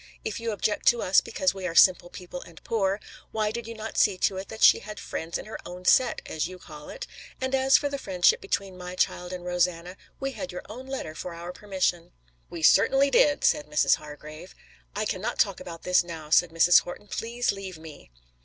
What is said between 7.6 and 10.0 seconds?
for the friendship between my child and Rosanna,